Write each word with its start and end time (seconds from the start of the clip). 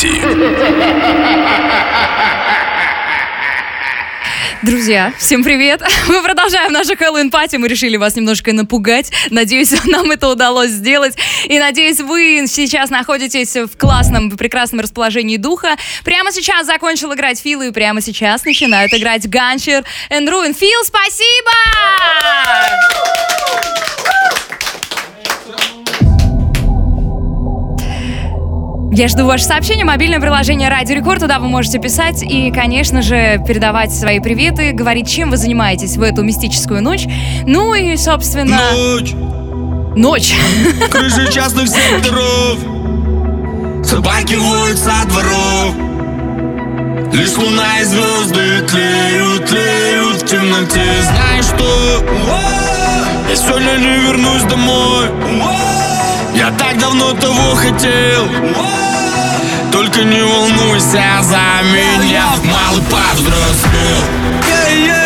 пати. 0.00 0.08
Друзья, 4.62 5.12
всем 5.18 5.42
привет! 5.42 5.82
Мы 6.08 6.22
продолжаем 6.22 6.72
нашу 6.72 6.94
Хэллоуин 6.96 7.30
пати. 7.30 7.56
Мы 7.56 7.66
решили 7.68 7.96
вас 7.96 8.14
немножко 8.14 8.52
напугать. 8.52 9.10
Надеюсь, 9.30 9.72
нам 9.86 10.10
это 10.10 10.28
удалось 10.28 10.70
сделать. 10.70 11.16
И 11.46 11.58
надеюсь, 11.58 12.00
вы 12.00 12.44
сейчас 12.46 12.90
находитесь 12.90 13.56
в 13.56 13.76
классном, 13.78 14.36
прекрасном 14.36 14.80
расположении 14.80 15.38
духа. 15.38 15.76
Прямо 16.04 16.30
сейчас 16.30 16.66
закончил 16.66 17.14
играть 17.14 17.40
Фил, 17.40 17.62
и 17.62 17.70
прямо 17.70 18.02
сейчас 18.02 18.44
начинают 18.44 18.92
играть 18.92 19.28
Ганчер 19.28 19.84
и 20.10 20.28
Руин. 20.28 20.54
Фил, 20.54 20.84
спасибо! 20.84 21.50
Я 29.00 29.08
жду 29.08 29.24
ваше 29.24 29.44
сообщение. 29.44 29.86
Мобильное 29.86 30.20
приложение 30.20 30.68
Радио 30.68 30.94
Рекорд. 30.94 31.20
Туда 31.20 31.38
вы 31.38 31.48
можете 31.48 31.78
писать 31.78 32.22
и, 32.22 32.50
конечно 32.50 33.00
же, 33.00 33.42
передавать 33.48 33.94
свои 33.94 34.20
приветы, 34.20 34.72
говорить, 34.72 35.08
чем 35.08 35.30
вы 35.30 35.38
занимаетесь 35.38 35.96
в 35.96 36.02
эту 36.02 36.22
мистическую 36.22 36.82
ночь. 36.82 37.06
Ну 37.46 37.72
и, 37.72 37.96
собственно... 37.96 38.60
Ночь, 38.74 39.14
Ночь. 39.96 40.34
крыши 40.90 41.32
частных 41.32 41.68
секторов 41.68 42.58
Собаки 43.82 44.34
воют 44.34 44.78
со 44.78 44.92
дворов 45.06 45.74
Лишь 47.14 47.38
луна 47.38 47.80
и 47.80 47.84
звезды 47.84 48.66
тлеют, 48.68 49.46
тлеют 49.46 50.16
в 50.16 50.26
темноте 50.26 50.84
Знаешь 51.04 51.46
что? 51.46 52.04
Я 53.30 53.34
сегодня 53.34 53.78
не 53.78 54.08
вернусь 54.08 54.42
домой 54.42 55.06
Я 56.34 56.50
так 56.58 56.78
давно 56.78 57.14
того 57.14 57.54
хотел 57.54 58.89
Только 59.72 60.02
не 60.02 60.22
волнуйся 60.22 61.02
за 61.22 61.62
меня 61.62 62.26
Малый 62.44 62.82
повзрослел 62.82 64.02
Yeah, 64.48 64.68
yeah, 64.86 65.00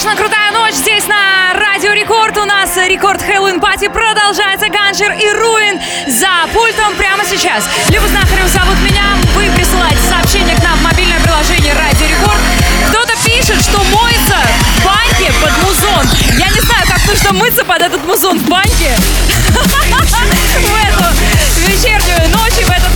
страшно 0.00 0.16
крутая 0.16 0.50
ночь 0.52 0.74
здесь 0.74 1.06
на 1.06 1.52
Радио 1.52 1.92
Рекорд. 1.92 2.36
У 2.38 2.44
нас 2.44 2.74
Record 2.88 3.20
Halloween 3.20 3.60
Party 3.60 3.88
продолжается. 3.88 4.68
Gancher 4.68 5.12
и 5.12 5.30
Ruin 5.32 5.78
за 6.06 6.48
пультом 6.54 6.94
прямо 6.96 7.22
сейчас. 7.24 7.64
Люба 7.90 8.08
Знахарев 8.08 8.48
зовут 8.48 8.80
меня. 8.80 9.04
Вы 9.34 9.50
присылаете 9.54 10.00
сообщение 10.08 10.56
к 10.56 10.62
нам 10.62 10.78
в 10.78 10.82
мобильное 10.82 11.20
приложение 11.20 11.74
Радио 11.74 12.06
Рекорд. 12.06 12.40
Кто-то 12.88 13.12
пишет, 13.24 13.60
что 13.60 13.76
моется 13.94 14.36
в 14.78 14.84
баньке 14.84 15.32
под 15.42 15.52
музон. 15.64 16.06
Я 16.38 16.48
не 16.48 16.60
знаю, 16.60 16.86
как 16.86 17.06
нужно 17.06 17.32
мыться 17.32 17.64
под 17.64 17.82
этот 17.82 18.02
музон 18.04 18.38
в 18.38 18.48
баньке. 18.48 18.96
В 19.50 20.72
эту 20.88 21.04
вечернюю 21.68 22.30
ночь 22.30 22.58
и 22.58 22.64
в 22.64 22.70
этот 22.70 22.89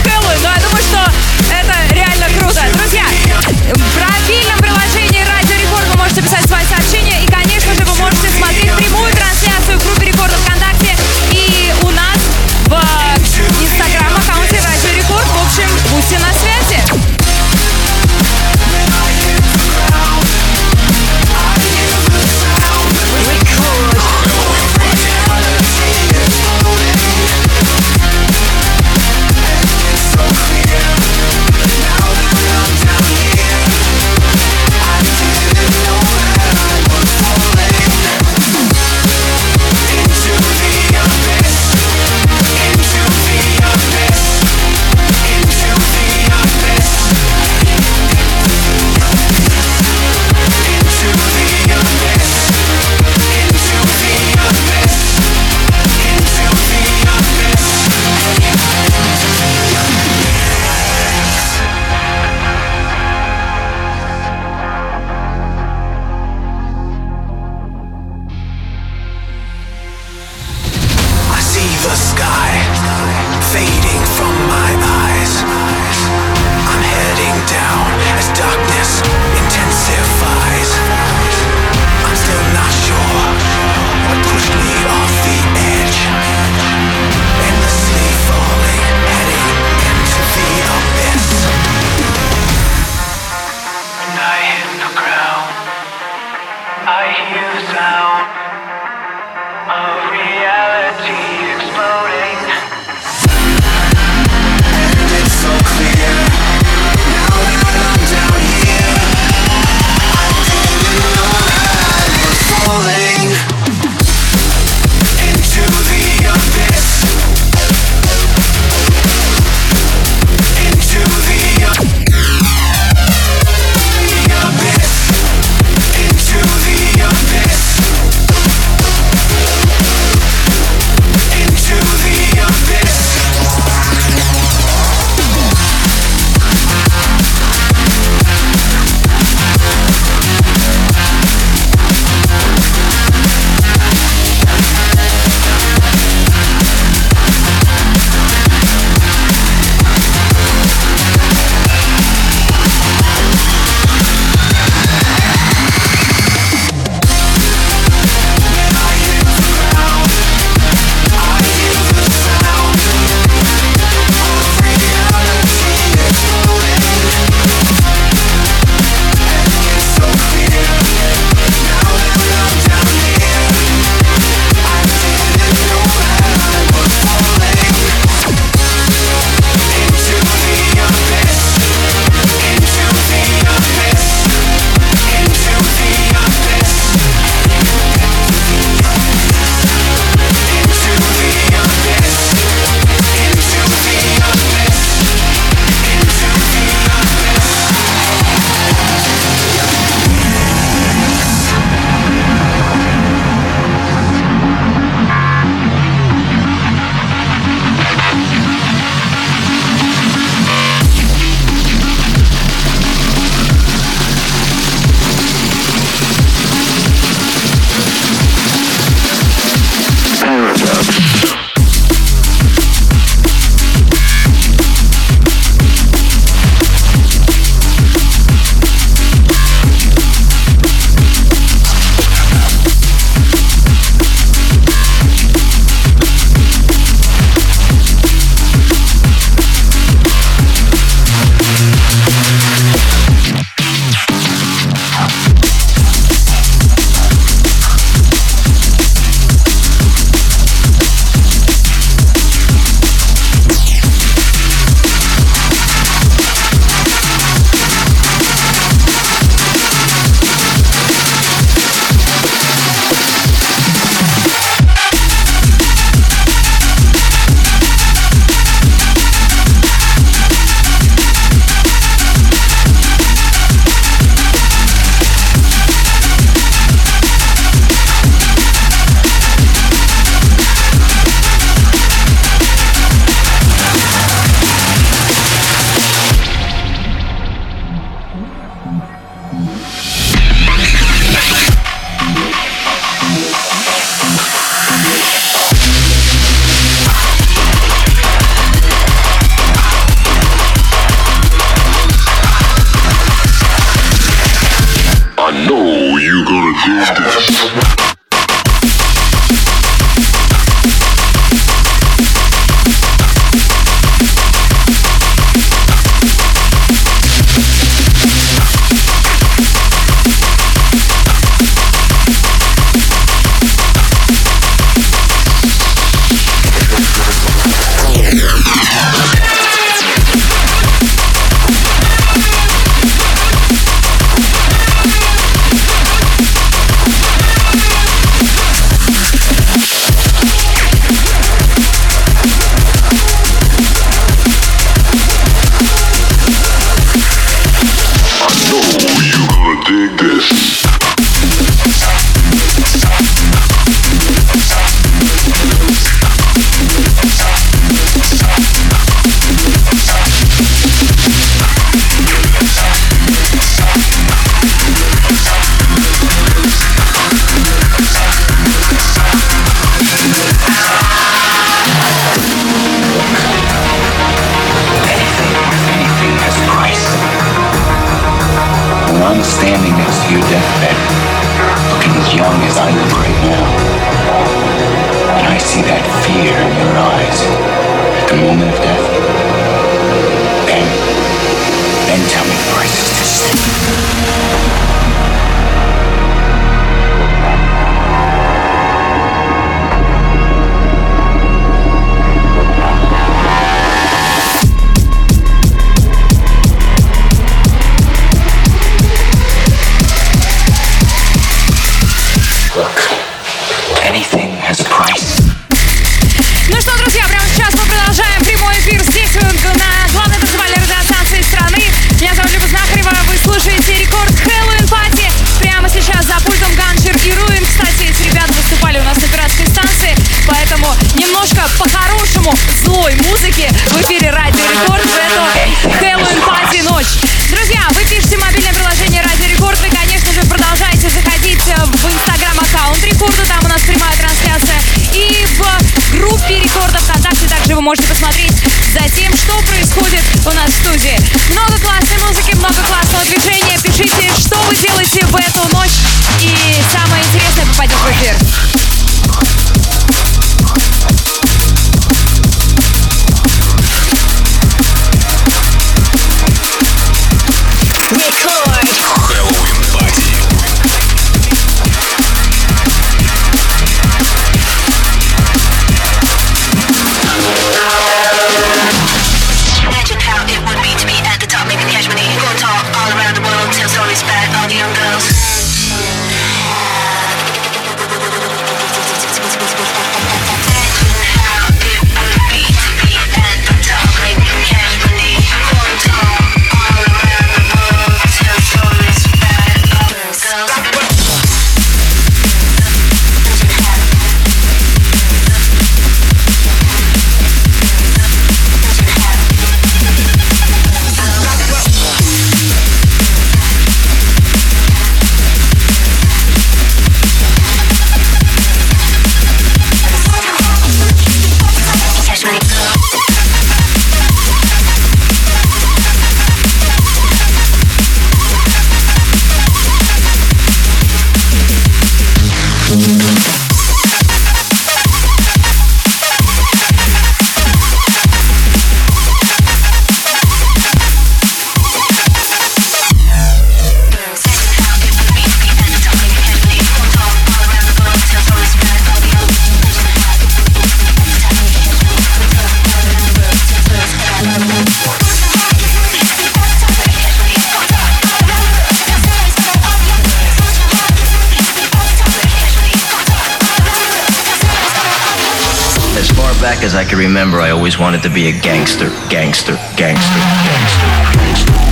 back 566.44 566.62
as 566.62 566.74
I 566.74 566.85
can 566.85 566.98
remember, 566.98 567.40
I 567.40 567.52
always 567.52 567.78
wanted 567.78 568.02
to 568.02 568.11
be 568.11 568.28
a 568.28 568.33
gangster, 568.38 568.90
gangster, 569.09 569.57
gangster, 569.78 570.20
gangster, 570.44 570.90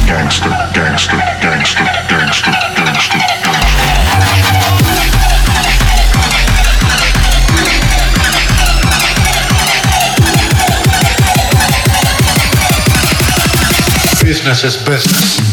gangster, 0.08 0.48
gangster, 0.72 1.18
gangster, 1.42 1.85
gangster, 2.08 2.08
gangster, 2.08 2.52
gangster. 2.74 3.20
Business 14.24 14.64
is 14.64 14.76
business. 14.78 15.51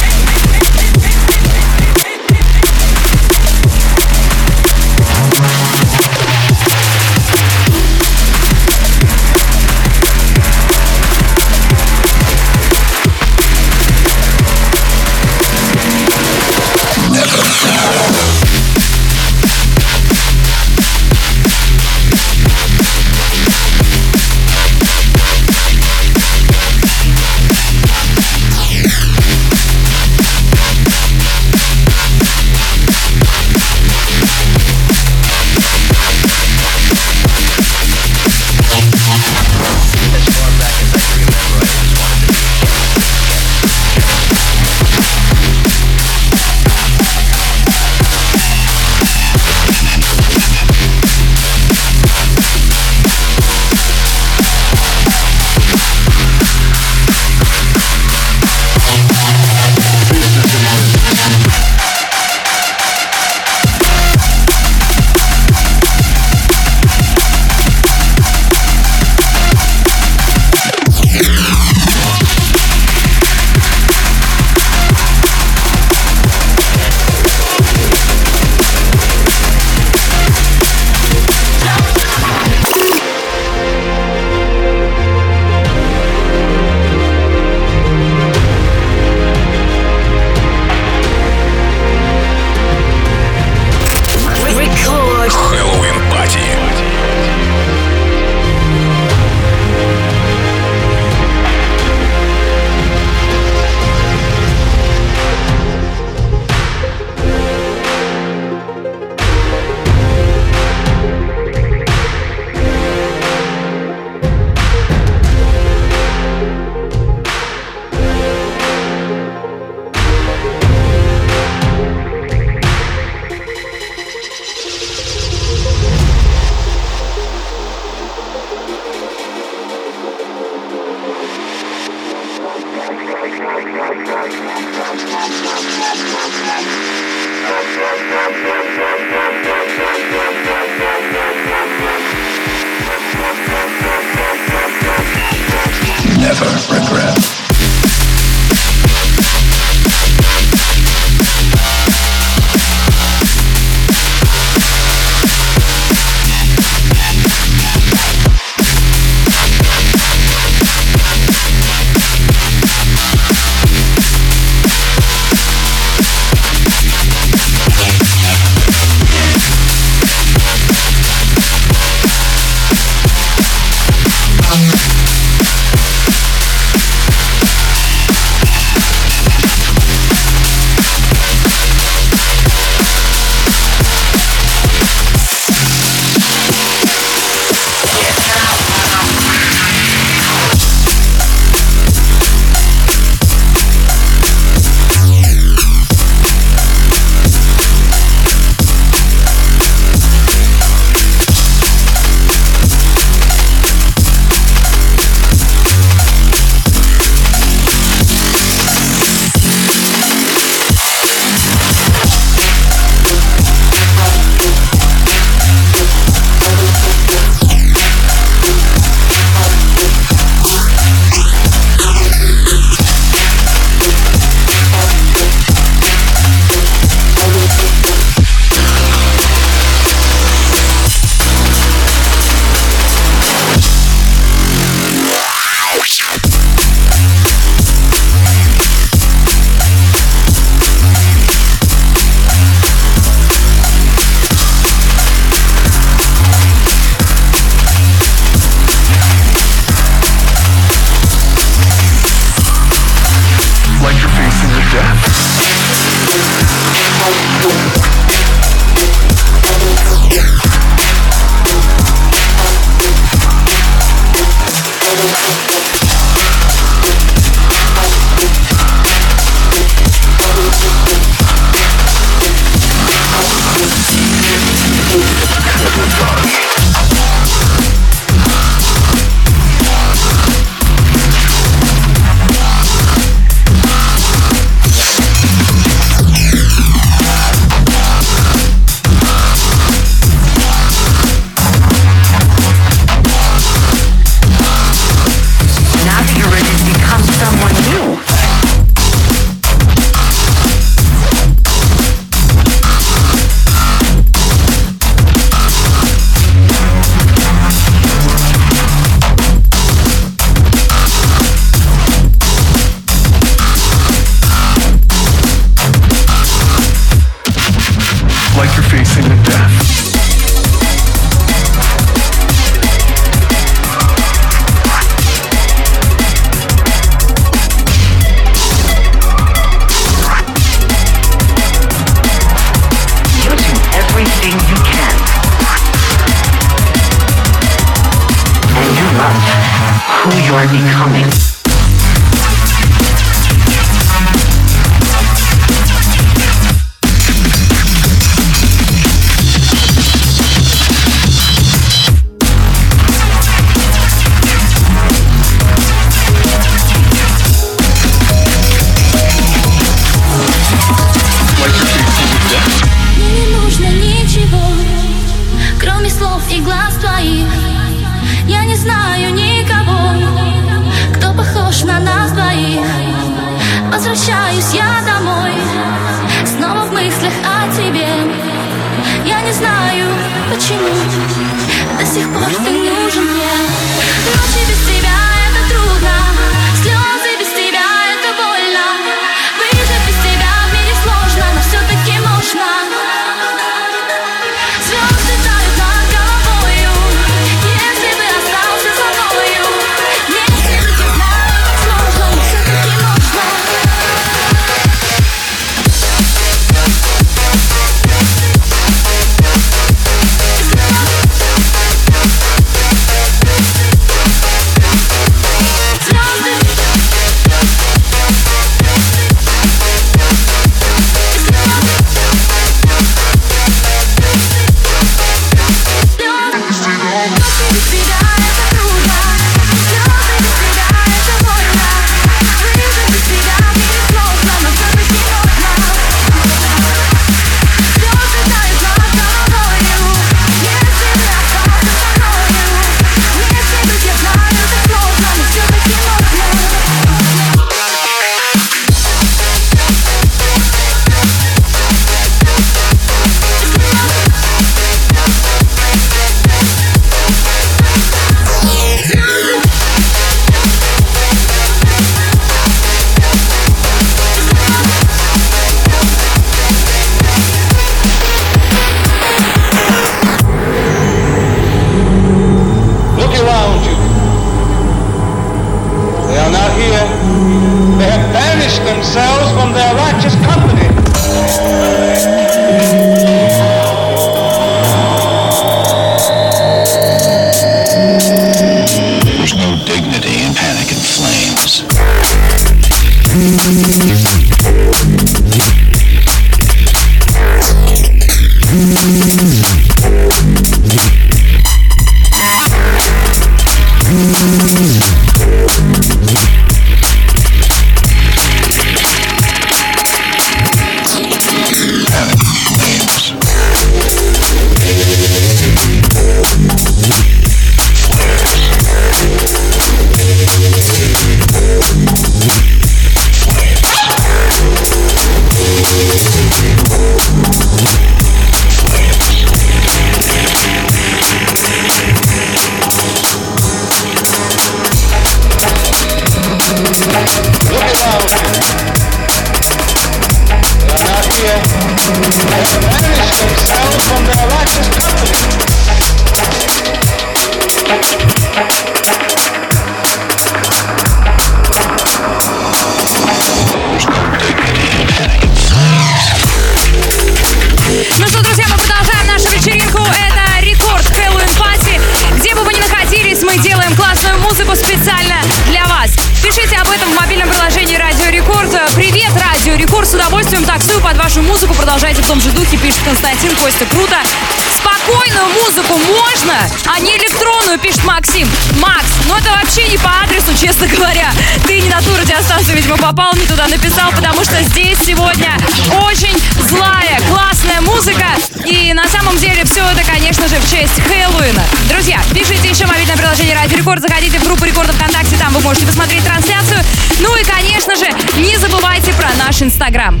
что 584.24 584.42
здесь 584.42 584.78
сегодня 584.78 585.36
очень 585.82 586.16
злая, 586.48 586.98
классная 587.10 587.60
музыка. 587.60 588.06
И 588.46 588.72
на 588.72 588.88
самом 588.88 589.18
деле 589.18 589.44
все 589.44 589.60
это, 589.60 589.84
конечно 589.84 590.26
же, 590.28 590.36
в 590.36 590.50
честь 590.50 590.80
Хэллоуина. 590.80 591.42
Друзья, 591.68 592.00
пишите 592.14 592.48
еще 592.48 592.66
мобильное 592.66 592.96
приложение 592.96 593.34
Радио 593.34 593.58
Рекорд, 593.58 593.82
заходите 593.82 594.18
в 594.18 594.24
группу 594.24 594.44
Рекорда 594.44 594.72
ВКонтакте, 594.72 595.16
там 595.16 595.32
вы 595.34 595.40
можете 595.40 595.66
посмотреть 595.66 596.04
трансляцию. 596.04 596.60
Ну 597.00 597.14
и, 597.16 597.24
конечно 597.24 597.76
же, 597.76 597.86
не 598.18 598.36
забывайте 598.38 598.94
про 598.94 599.12
наш 599.14 599.42
Инстаграм. 599.42 600.00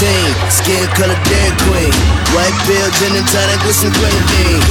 Skin 0.00 0.80
color 0.96 1.18
Dairy 1.28 1.52
Queen. 1.68 1.92
White 2.32 2.56
pill, 2.64 2.88
gin 2.96 3.12
and 3.20 3.26
tonic 3.28 3.60
with 3.68 3.76
some 3.76 3.92
grenadine. 4.00 4.62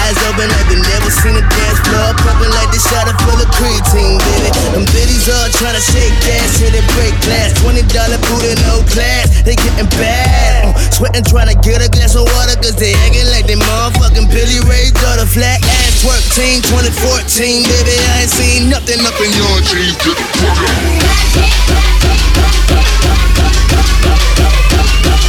Eyes 0.00 0.16
open 0.24 0.48
like 0.48 0.64
they 0.72 0.80
never 0.80 1.10
seen 1.12 1.36
a 1.36 1.44
dance 1.44 1.80
floor. 1.84 2.16
Pumping 2.24 2.48
like 2.56 2.72
they 2.72 2.80
shot 2.80 3.04
it 3.04 3.18
full 3.20 3.36
of 3.36 3.50
creatine, 3.52 4.16
baby. 4.16 4.48
Them 4.72 4.84
biddies 4.88 5.28
all 5.28 5.48
trying 5.60 5.76
to 5.76 5.84
shake 5.84 6.16
ass, 6.40 6.56
hit 6.56 6.72
it 6.72 6.86
break 6.96 7.12
glass. 7.20 7.52
$20 7.60 7.84
booty, 7.84 8.56
no 8.64 8.80
class. 8.88 9.28
They 9.44 9.60
getting 9.60 9.90
bad. 10.00 10.72
Uh, 10.72 10.72
sweating 10.88 11.26
trying 11.26 11.52
to 11.52 11.58
get 11.60 11.84
a 11.84 11.88
glass 11.92 12.16
of 12.16 12.24
water, 12.24 12.56
cause 12.56 12.76
they 12.80 12.96
acting 13.04 13.28
like 13.28 13.44
they 13.44 13.60
motherfucking 13.60 14.32
Billy 14.32 14.64
Ray 14.64 14.88
daughter. 15.04 15.28
Flat 15.28 15.60
ass 15.84 16.00
twerk 16.00 16.24
team 16.32 16.64
2014, 16.64 17.68
baby. 17.68 17.92
I 17.92 18.24
ain't 18.24 18.32
seen 18.32 18.72
nothing 18.72 19.04
up 19.04 19.20
in 19.20 19.28
your 19.36 19.56
dreams. 19.68 20.00
Get 20.00 20.16
the 20.16 20.24
fuck 20.40 20.56
out. 20.64 22.08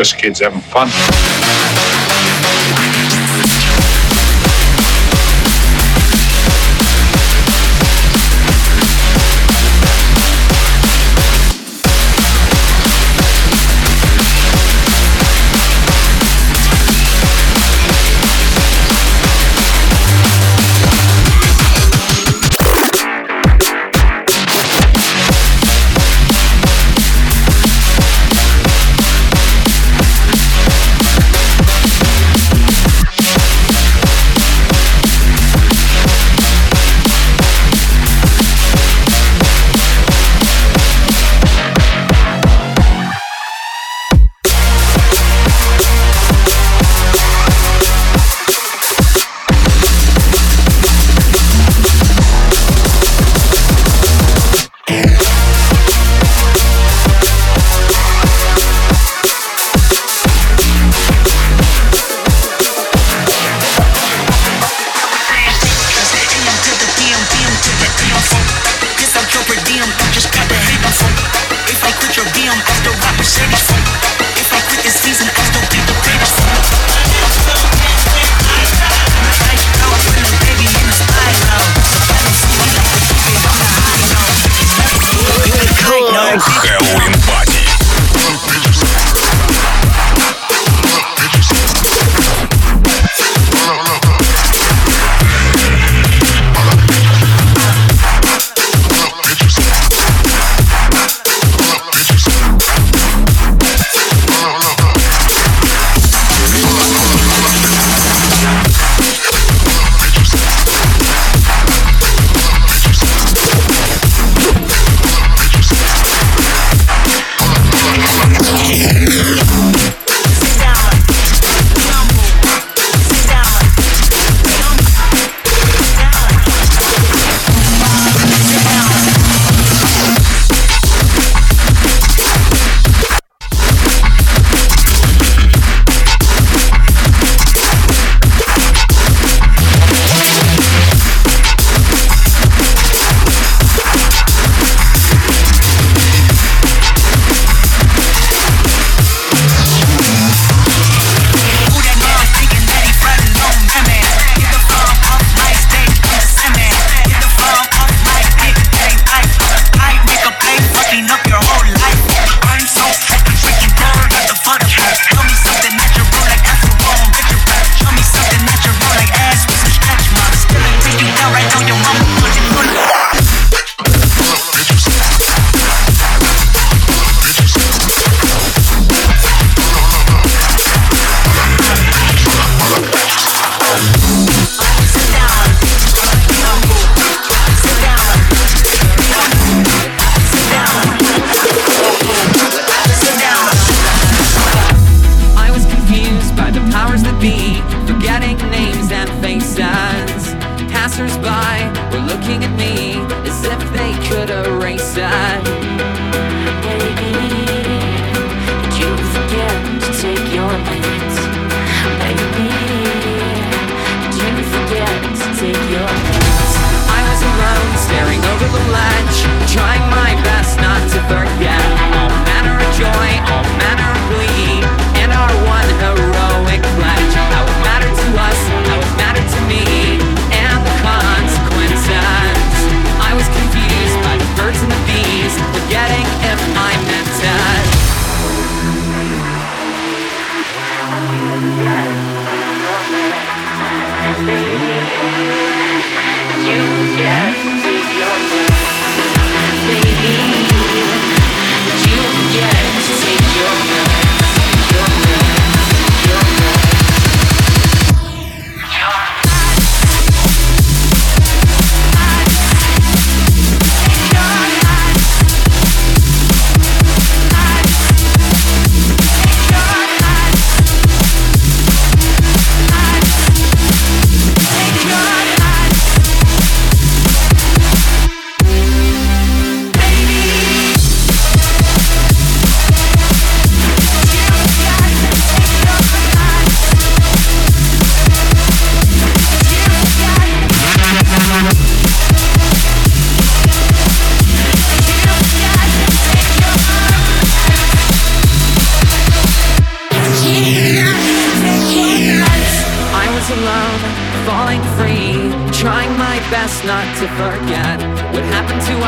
Just 0.00 0.16
kids 0.16 0.40
having 0.40 0.62
fun. 0.62 0.88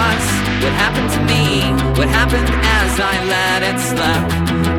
What 0.02 0.74
happened 0.74 1.10
to 1.14 1.20
me, 1.30 1.62
what 1.98 2.08
happened 2.08 2.48
as 2.50 2.98
I 2.98 3.14
let 3.30 3.62
it 3.62 3.78
slip. 3.78 4.22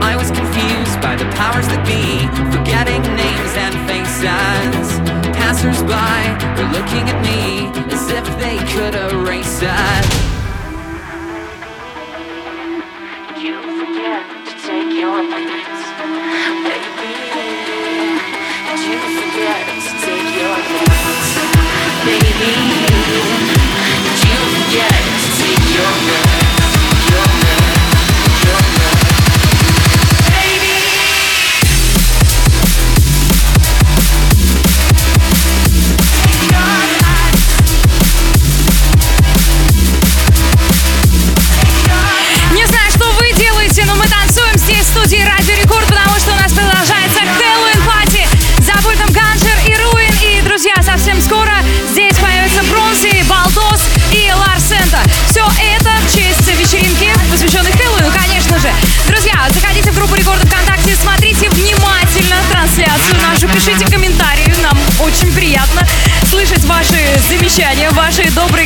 I 0.03 0.15
was 0.19 0.29
confused 0.31 0.99
by 0.99 1.15
the 1.15 1.23
powers 1.39 1.67
that 1.71 1.79
be, 1.87 2.27
forgetting 2.51 3.01
names 3.15 3.53
and 3.55 3.73
faces. 3.87 4.99
Passers-by 5.31 6.19
were 6.59 6.69
looking 6.75 7.07
at 7.07 7.19
me 7.23 7.71
as 7.87 8.03
if 8.11 8.25
they 8.35 8.59
could 8.75 8.95
erase 8.95 9.63
it. 9.63 10.05
You 13.39 13.55
forget 13.79 14.27
to 14.47 14.53
take 14.67 14.91
your 14.91 15.23
meds, 15.23 15.79
baby. 16.67 17.15
Did 18.67 18.81
you 18.91 18.99
forget 19.23 19.63
to 19.87 19.91
take 20.03 20.29
your 20.35 20.57
meds, 20.67 21.31
baby? 22.03 23.72
yet 24.73 24.89
to 25.37 25.73
your 25.73 25.91
bed. 26.07 26.62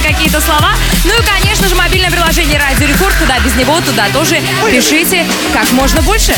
Какие-то 0.07 0.39
слова. 0.41 0.71
Ну 1.03 1.11
и, 1.11 1.21
конечно 1.23 1.67
же, 1.67 1.75
мобильное 1.75 2.09
приложение 2.09 2.59
Радио 2.59 2.87
Рекорд, 2.87 3.15
куда 3.15 3.39
без 3.39 3.55
него, 3.55 3.79
туда 3.81 4.07
тоже 4.13 4.41
пишите 4.71 5.25
как 5.53 5.71
можно 5.71 6.01
больше. 6.01 6.33